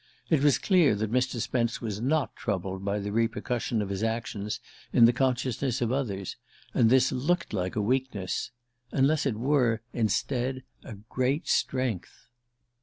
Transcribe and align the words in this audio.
It 0.31 0.41
was 0.41 0.57
clear 0.57 0.95
that 0.95 1.11
Mr. 1.11 1.39
Spence 1.39 1.79
was 1.79 2.01
not 2.01 2.35
troubled 2.35 2.83
by 2.83 2.97
the 2.97 3.11
repercussion 3.11 3.83
of 3.83 3.89
his 3.89 4.01
actions 4.01 4.59
in 4.91 5.05
the 5.05 5.13
consciousness 5.13 5.79
of 5.79 5.91
others; 5.91 6.37
and 6.73 6.89
this 6.89 7.11
looked 7.11 7.53
like 7.53 7.75
a 7.75 7.83
weakness 7.83 8.49
unless 8.91 9.27
it 9.27 9.35
were, 9.35 9.83
instead, 9.93 10.63
a 10.83 10.95
great 10.95 11.47
strength. 11.47 12.29